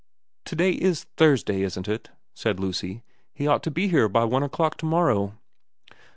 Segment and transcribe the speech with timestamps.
[0.45, 3.03] 'To day is Thursday, isn't it,' said Lucy.'
[3.35, 5.37] He ought to be here by one o'clock to morrow.'